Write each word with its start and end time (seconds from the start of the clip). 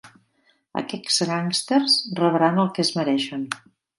Aquests 0.79 1.19
gàngsters 1.31 1.99
rebran 2.21 2.59
el 2.65 2.75
que 2.79 2.87
es 2.87 2.93
mereixen. 3.01 3.47